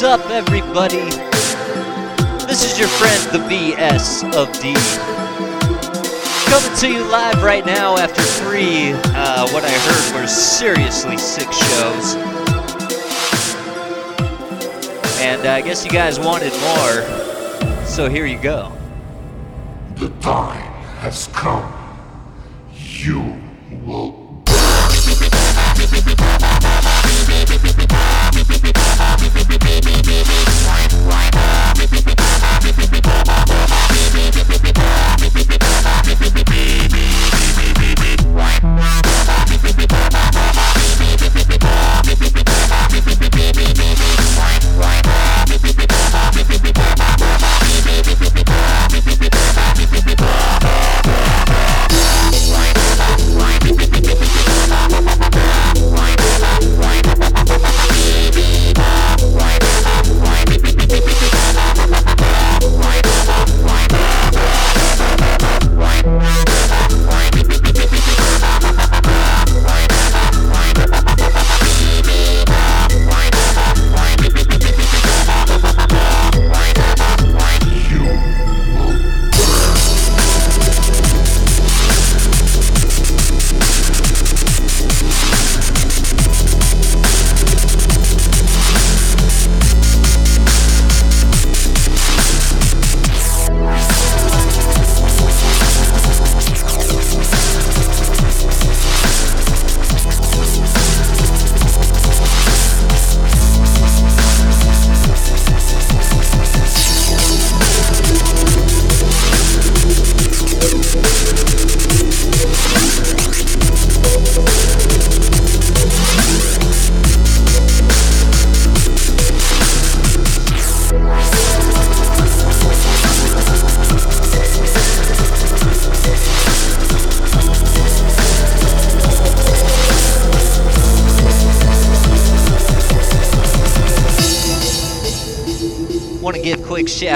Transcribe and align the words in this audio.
What's 0.00 0.22
up, 0.22 0.30
everybody? 0.30 1.10
This 2.46 2.62
is 2.62 2.78
your 2.78 2.86
friend, 2.86 3.20
the 3.32 3.40
BS 3.52 4.32
of 4.32 4.46
D. 4.60 4.74
Coming 6.48 6.78
to 6.78 6.88
you 6.88 7.04
live 7.10 7.42
right 7.42 7.66
now 7.66 7.96
after 7.96 8.22
three, 8.22 8.92
uh, 8.92 9.50
what 9.50 9.64
I 9.64 9.70
heard 9.70 10.20
were 10.20 10.28
seriously 10.28 11.18
sick 11.18 11.50
shows. 11.50 12.14
And 15.20 15.44
uh, 15.44 15.54
I 15.54 15.62
guess 15.62 15.84
you 15.84 15.90
guys 15.90 16.20
wanted 16.20 16.52
more, 16.60 17.84
so 17.84 18.08
here 18.08 18.26
you 18.26 18.40
go. 18.40 18.70
The 19.96 20.10
time 20.20 20.72
has 21.00 21.26
come. 21.32 21.77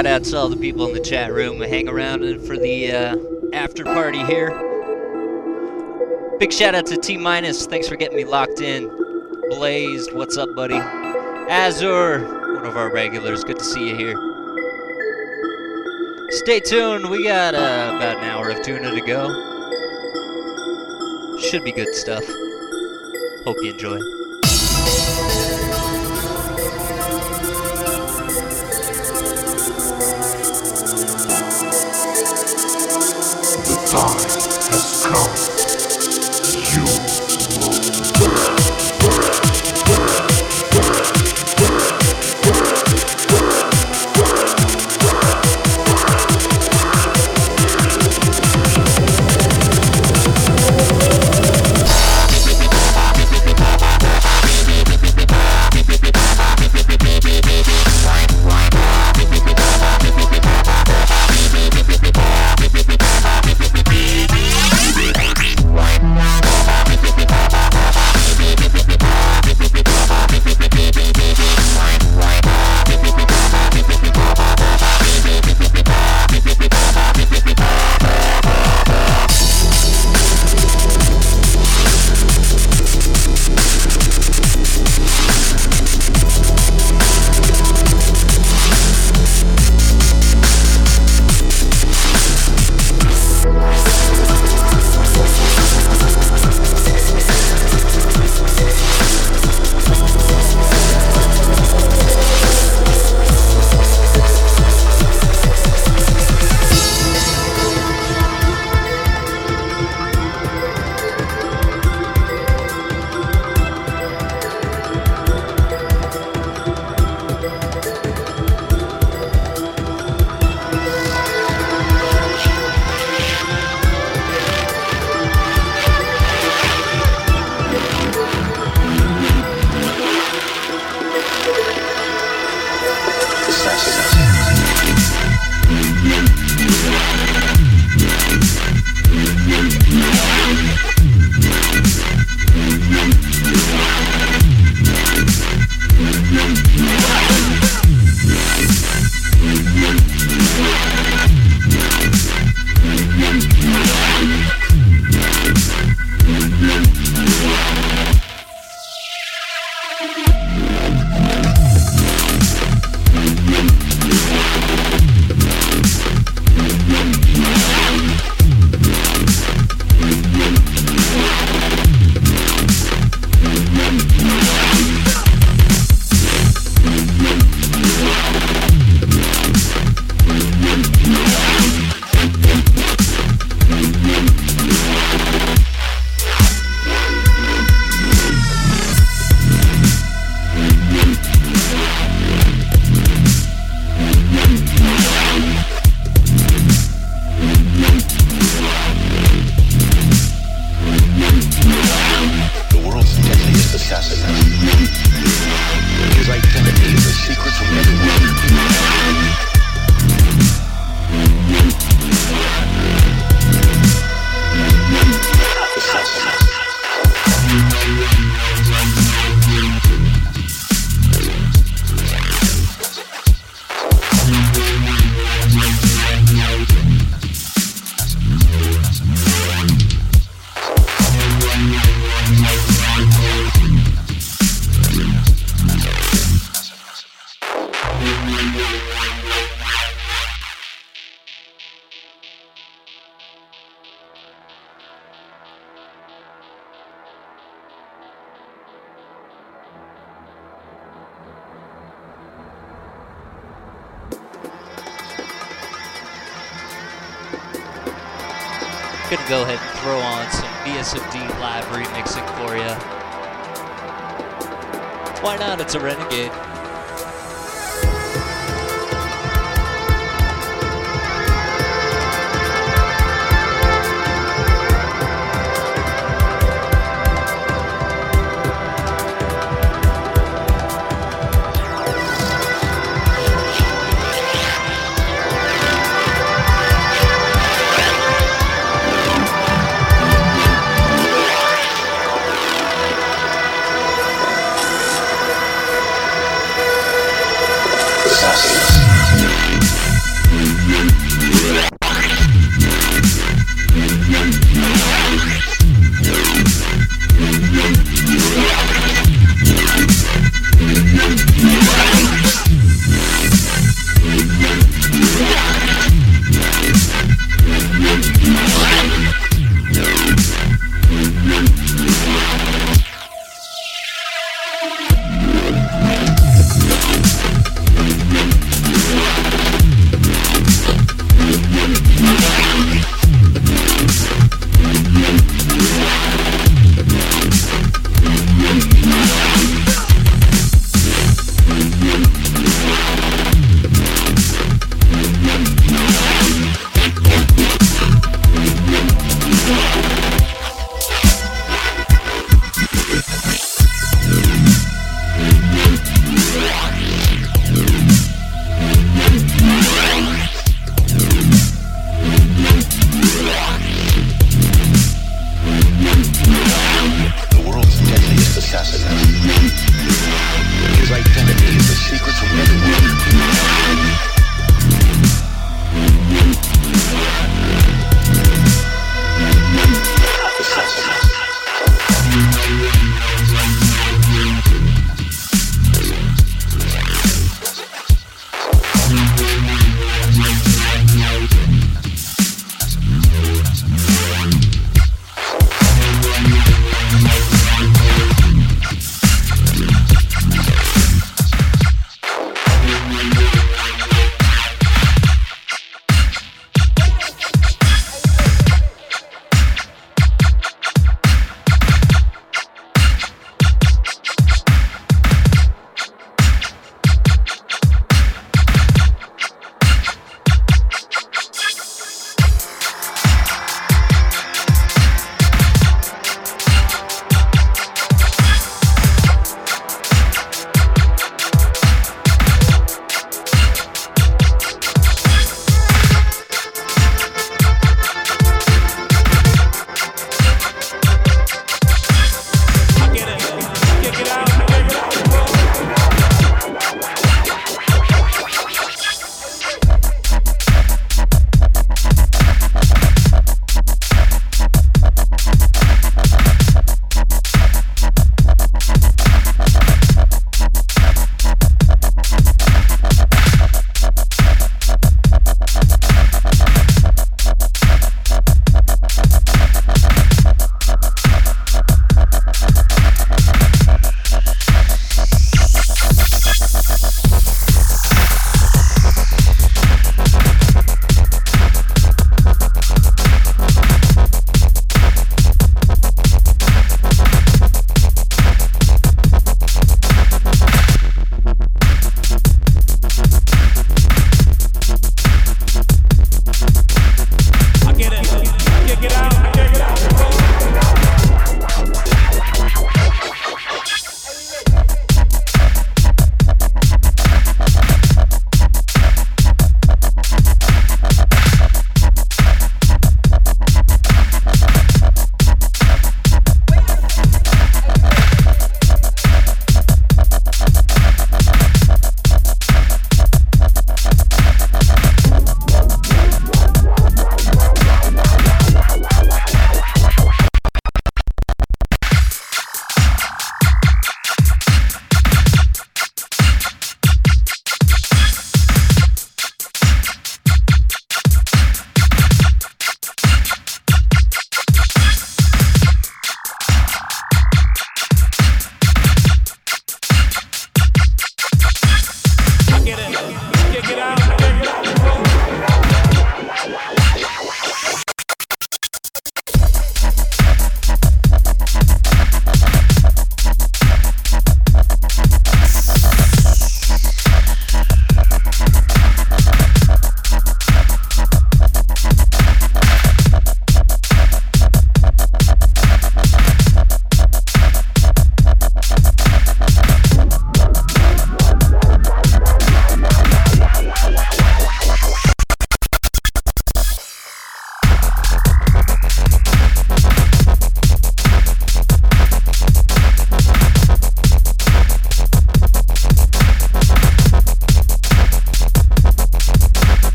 Shout 0.00 0.06
out 0.06 0.24
to 0.24 0.34
all 0.34 0.48
the 0.48 0.56
people 0.56 0.86
in 0.88 0.94
the 0.94 1.00
chat 1.00 1.30
room 1.30 1.60
hang 1.60 1.86
around 1.86 2.22
for 2.46 2.56
the 2.56 2.90
uh, 2.90 3.14
after 3.52 3.84
party 3.84 4.24
here. 4.24 4.48
Big 6.38 6.50
shout 6.50 6.74
out 6.74 6.86
to 6.86 6.96
T 6.96 7.18
Minus. 7.18 7.66
Thanks 7.66 7.86
for 7.86 7.96
getting 7.96 8.16
me 8.16 8.24
locked 8.24 8.62
in. 8.62 8.88
Blazed, 9.50 10.14
what's 10.14 10.38
up, 10.38 10.48
buddy? 10.56 10.76
Azure, 10.76 12.20
one 12.54 12.64
of 12.64 12.78
our 12.78 12.90
regulars. 12.90 13.44
Good 13.44 13.58
to 13.58 13.64
see 13.64 13.90
you 13.90 13.94
here. 13.94 14.16
Stay 16.30 16.60
tuned. 16.60 17.10
We 17.10 17.24
got 17.24 17.54
uh, 17.54 17.92
about 17.94 18.16
an 18.16 18.24
hour 18.24 18.48
of 18.48 18.62
tuna 18.62 18.90
to 18.92 19.02
go. 19.02 19.28
Should 21.40 21.62
be 21.62 21.72
good 21.72 21.94
stuff. 21.94 22.24
Hope 23.44 23.58
you 23.60 23.72
enjoy. 23.72 24.19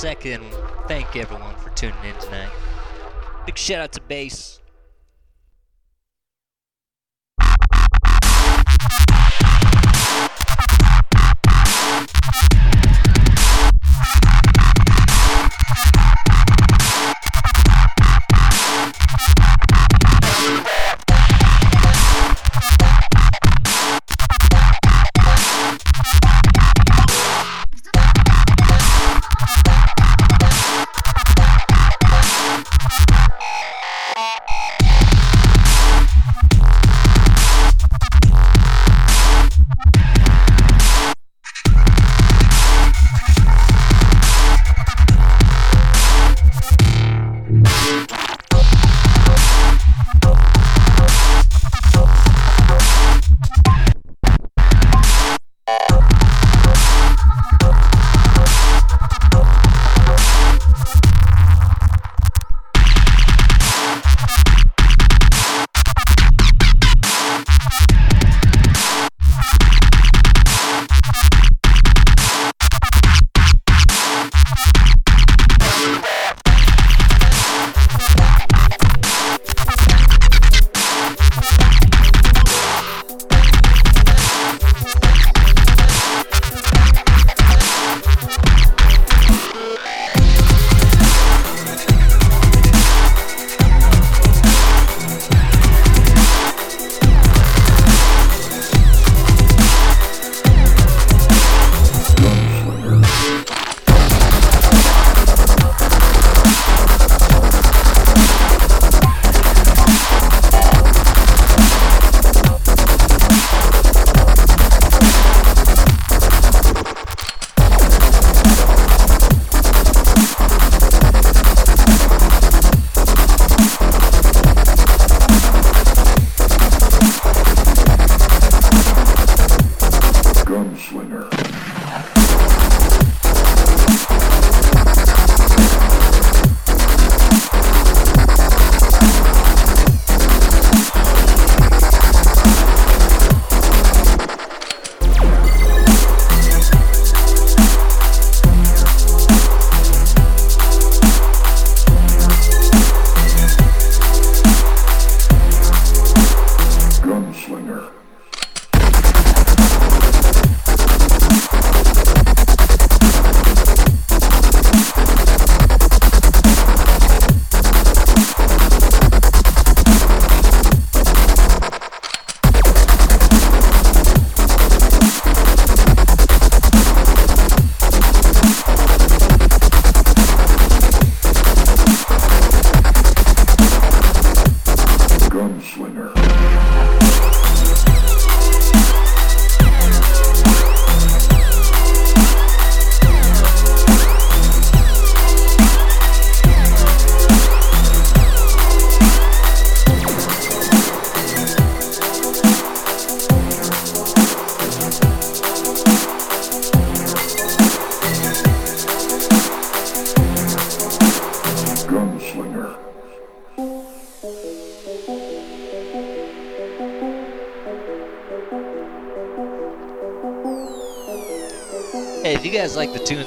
Second, 0.00 0.42
thank 0.88 1.14
everyone 1.14 1.54
for 1.56 1.68
tuning 1.76 1.94
in 2.06 2.14
tonight. 2.22 2.50
Big 3.44 3.58
shout 3.58 3.82
out 3.82 3.92
to 3.92 4.00
Bass. 4.00 4.59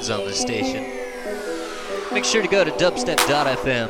tunes 0.04 0.10
on 0.10 0.26
the 0.26 0.32
station. 0.32 0.82
Make 2.12 2.24
sure 2.24 2.42
to 2.42 2.48
go 2.48 2.64
to 2.64 2.70
dubstep.fm 2.72 3.88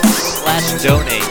slash 0.00 0.82
donate 0.82 1.27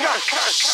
When 0.00 0.08
it 0.08 0.22
go, 0.30 0.69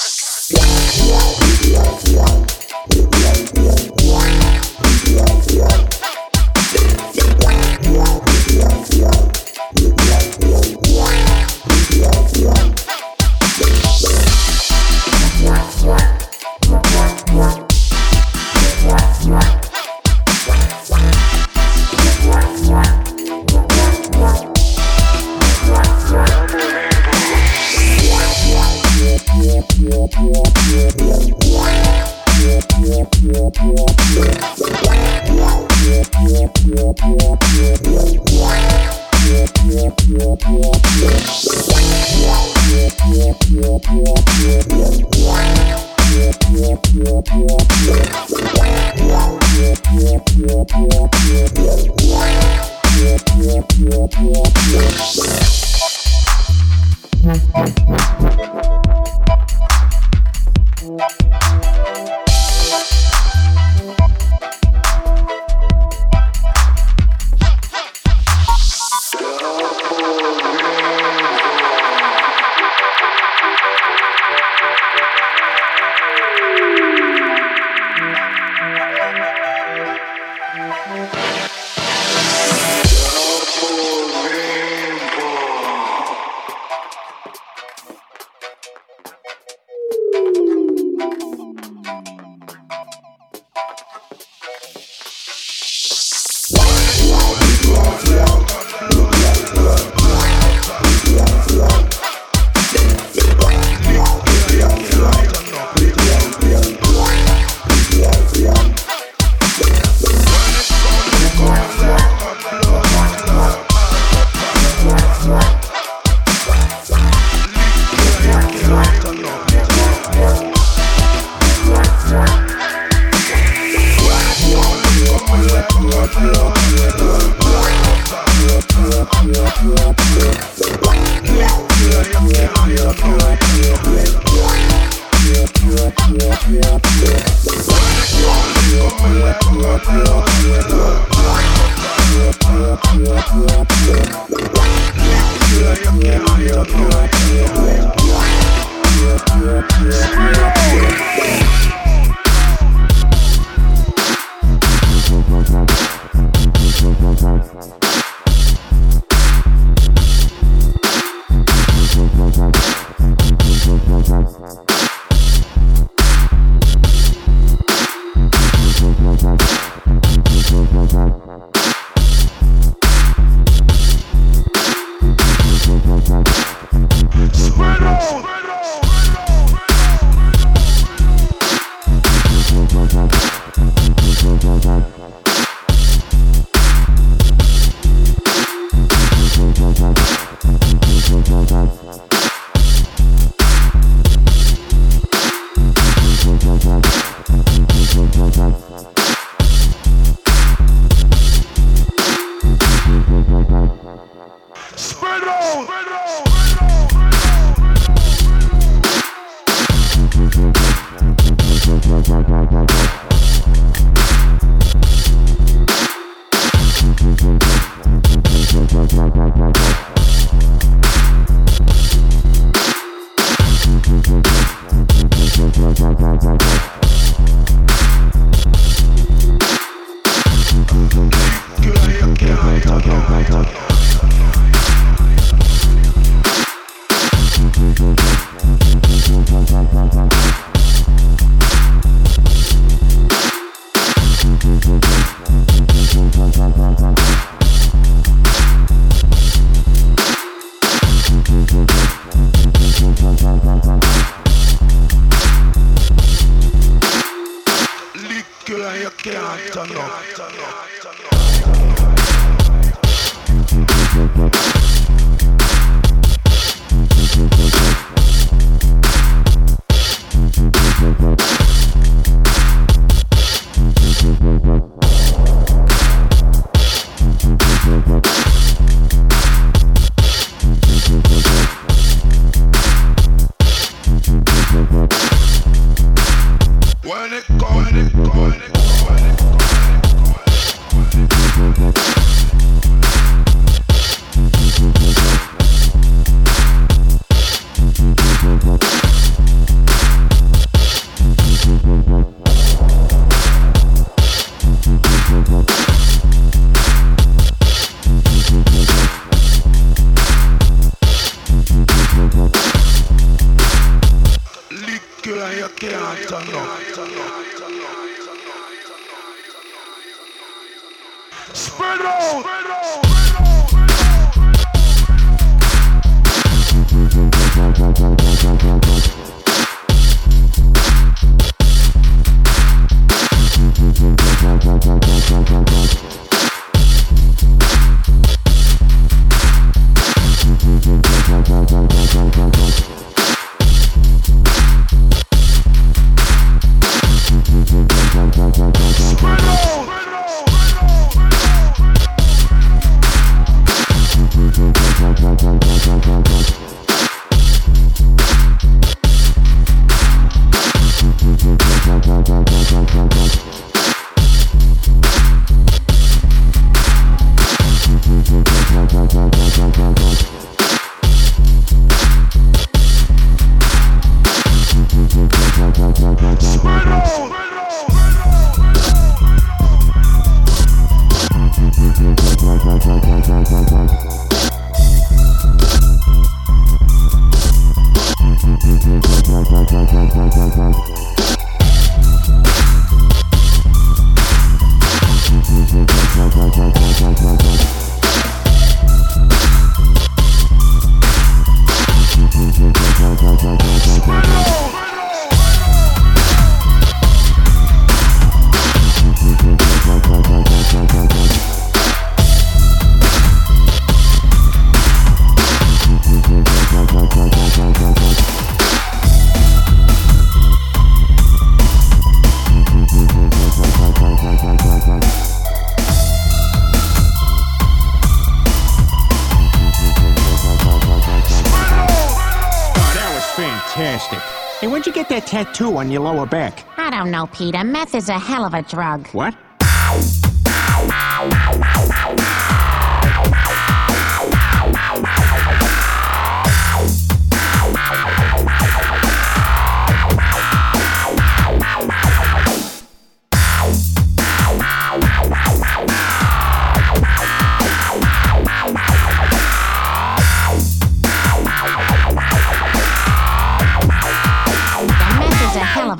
on 435.45 435.70
your 435.70 435.82
lower 435.82 436.07
back? 436.07 436.45
I 436.57 436.70
don't 436.70 436.91
know, 436.91 437.07
Peter. 437.07 437.45
Meth 437.45 437.74
is 437.74 437.89
a 437.89 437.99
hell 437.99 438.24
of 438.24 438.34
a 438.34 438.43
drug. 438.43 438.87
What? 438.89 439.15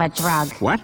Drug. 0.09 0.53
What? 0.55 0.81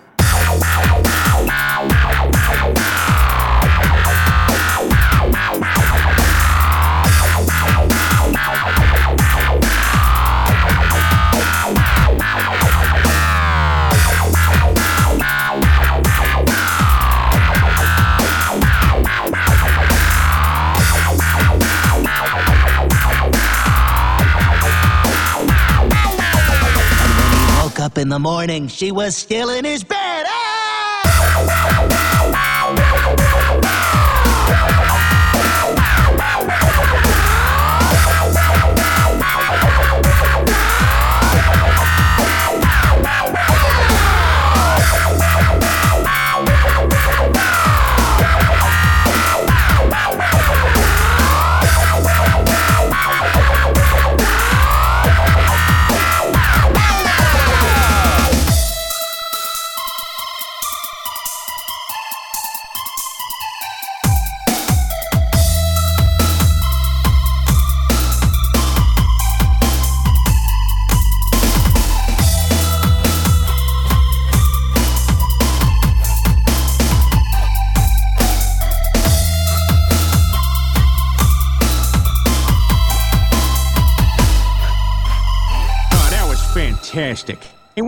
In 28.03 28.09
the 28.09 28.19
morning, 28.19 28.67
she 28.67 28.91
was 28.91 29.17
still 29.17 29.49
in 29.49 29.65
his 29.65 29.85
bed. 29.85 30.27
Ah! 30.27 30.53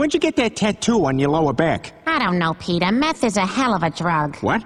When'd 0.04 0.12
you 0.12 0.20
get 0.20 0.36
that 0.36 0.54
tattoo 0.54 1.06
on 1.06 1.18
your 1.18 1.30
lower 1.30 1.54
back? 1.54 1.94
I 2.06 2.18
don't 2.18 2.38
know, 2.38 2.52
Peter. 2.60 2.92
Meth 2.92 3.24
is 3.24 3.38
a 3.38 3.46
hell 3.46 3.72
of 3.72 3.82
a 3.82 3.88
drug. 3.88 4.36
What? 4.42 4.62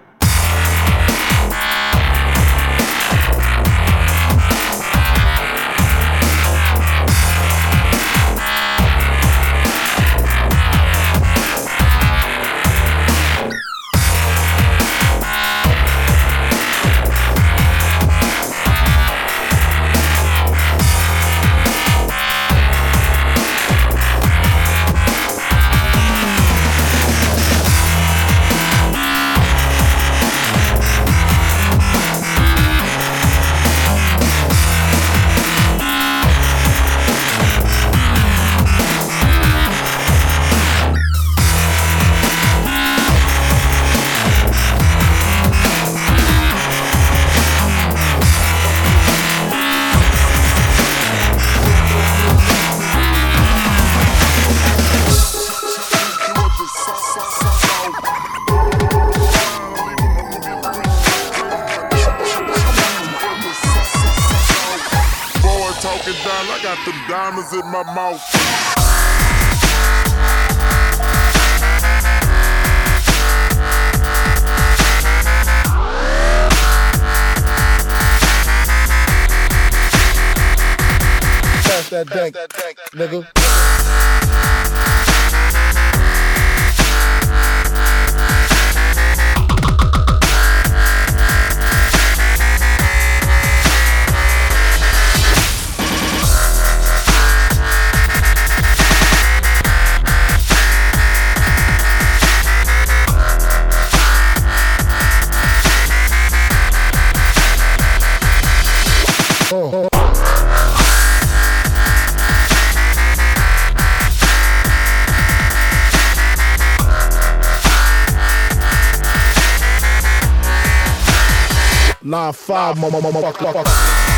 Motherfucker. 122.77 124.18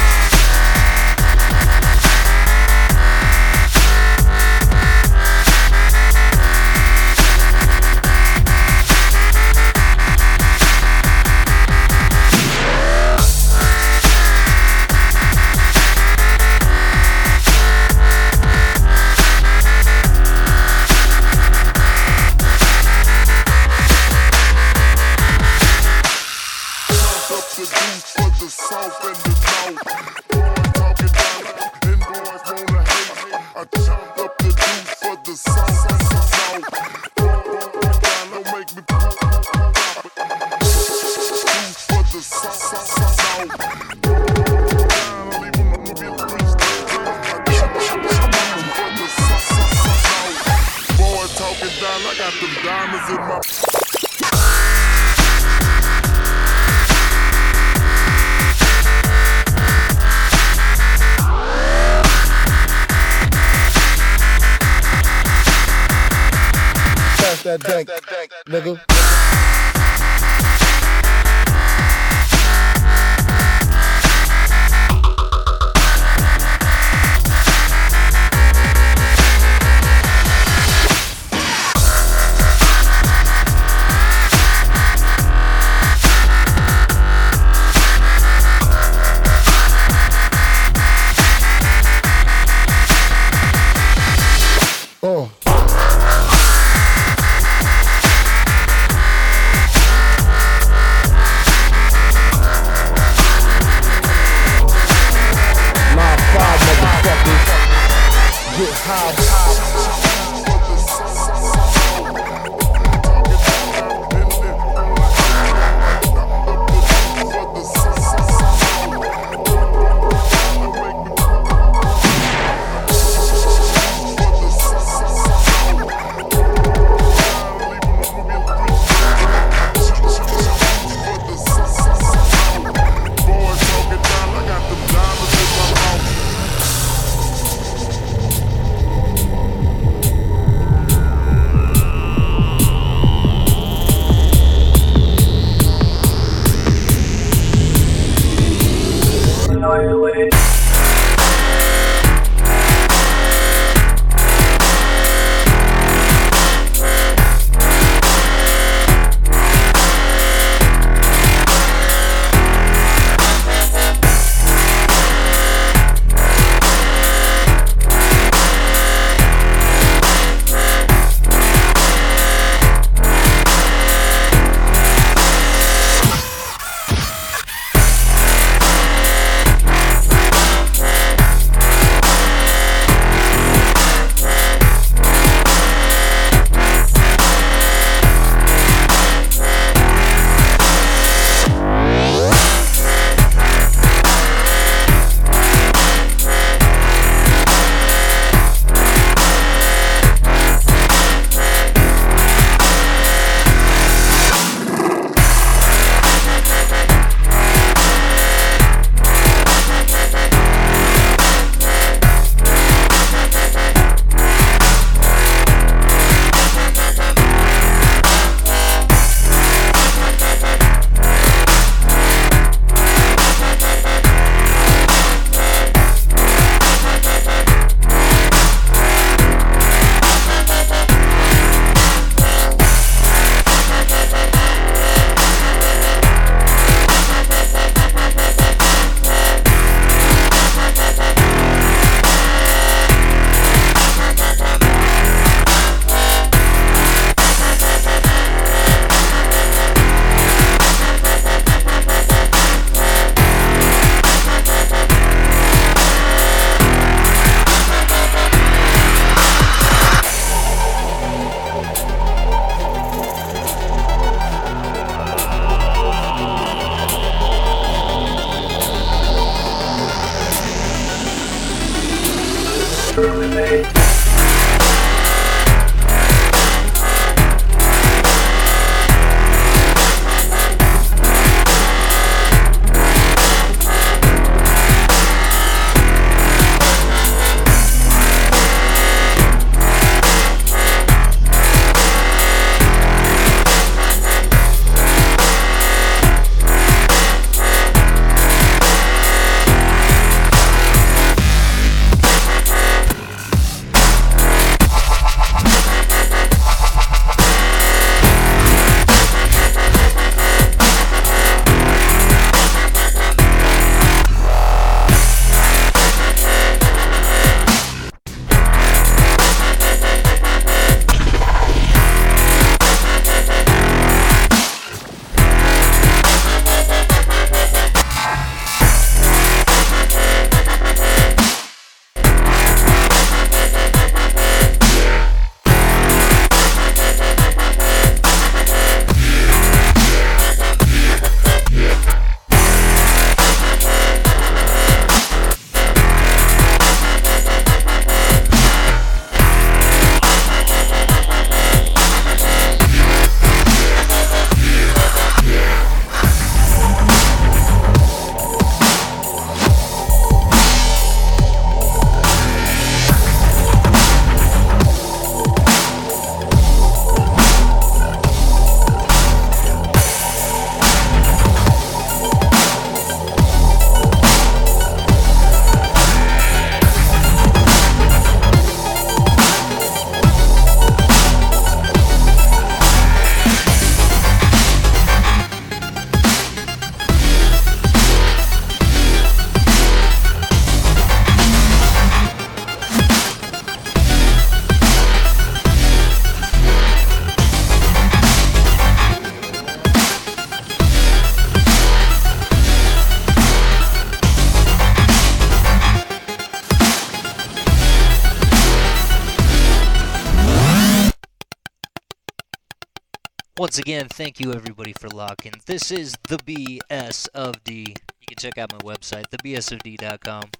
Once 413.51 413.59
again, 413.59 413.89
thank 413.89 414.21
you 414.21 414.33
everybody 414.33 414.73
for 414.73 414.89
locking. 414.91 415.33
This 415.47 415.73
is 415.73 415.97
the 416.07 416.19
BS 416.19 417.09
of 417.17 417.43
D. 417.43 417.75
You 418.01 418.07
can 418.07 418.17
check 418.17 418.39
out 418.39 418.53
my 418.53 418.59
website, 418.61 419.07
thebsofd.com. 419.09 420.31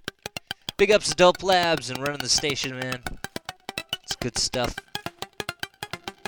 Big 0.77 0.93
ups 0.93 1.09
to 1.09 1.17
Dope 1.17 1.43
Labs 1.43 1.91
and 1.91 1.99
running 2.01 2.21
the 2.21 2.29
station, 2.29 2.79
man. 2.79 3.03
It's 4.05 4.15
good 4.15 4.39
stuff. 4.39 4.77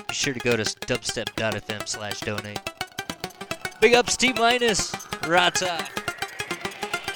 Be 0.09 0.13
sure 0.13 0.33
to 0.33 0.39
go 0.41 0.57
to 0.57 0.63
dubstep.fm 0.63 1.87
slash 1.87 2.19
donate. 2.19 2.59
Big 3.79 3.93
ups 3.93 4.17
T 4.17 4.33
minus, 4.33 4.93
Rata. 5.25 5.87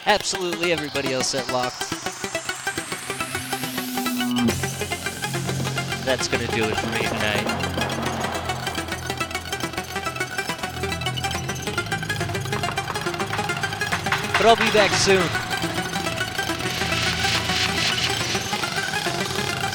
Absolutely 0.05 0.72
everybody 0.72 1.11
else 1.11 1.36
at 1.36 1.51
locked. 1.51 1.89
That's 6.05 6.30
gonna 6.30 6.47
do 6.55 6.63
it 6.63 6.78
for 6.78 6.88
me 6.88 6.99
tonight. 6.99 7.66
But 14.38 14.45
I'll 14.45 14.55
be 14.55 14.69
back 14.71 14.91
soon. 14.91 15.27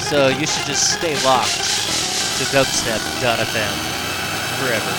So 0.09 0.29
you 0.29 0.47
should 0.47 0.67
just 0.67 0.93
stay 0.99 1.15
locked 1.25 1.51
to 2.39 2.45
dubstep.fm 2.55 3.75
forever. 4.61 4.93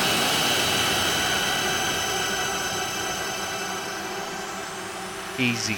Easy. 5.40 5.78